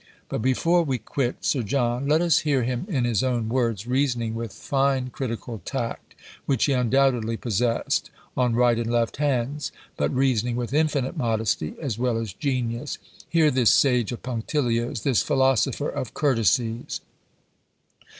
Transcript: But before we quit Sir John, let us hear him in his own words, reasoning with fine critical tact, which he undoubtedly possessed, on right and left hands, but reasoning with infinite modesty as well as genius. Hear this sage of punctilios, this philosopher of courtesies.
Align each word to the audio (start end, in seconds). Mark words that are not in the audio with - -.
But 0.29 0.41
before 0.41 0.81
we 0.81 0.97
quit 0.97 1.35
Sir 1.45 1.61
John, 1.61 2.07
let 2.07 2.21
us 2.21 2.39
hear 2.39 2.63
him 2.63 2.87
in 2.89 3.03
his 3.05 3.21
own 3.21 3.49
words, 3.49 3.85
reasoning 3.85 4.33
with 4.33 4.51
fine 4.51 5.11
critical 5.11 5.61
tact, 5.63 6.15
which 6.47 6.65
he 6.65 6.73
undoubtedly 6.73 7.37
possessed, 7.37 8.09
on 8.35 8.55
right 8.55 8.79
and 8.79 8.91
left 8.91 9.17
hands, 9.17 9.71
but 9.97 10.09
reasoning 10.09 10.55
with 10.55 10.73
infinite 10.73 11.15
modesty 11.17 11.75
as 11.79 11.99
well 11.99 12.17
as 12.17 12.33
genius. 12.33 12.97
Hear 13.29 13.51
this 13.51 13.69
sage 13.69 14.11
of 14.11 14.23
punctilios, 14.23 15.03
this 15.03 15.21
philosopher 15.21 15.89
of 15.89 16.15
courtesies. 16.15 17.01